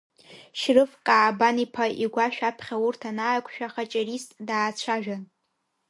Шьрыф 0.59 0.91
Каабан-иԥа 1.05 1.85
игәашә 2.03 2.41
аԥхьа 2.49 2.75
урҭ 2.85 3.01
анааиқәшәа 3.09 3.73
Хаҷарист 3.73 4.29
даацәажәан… 4.47 5.21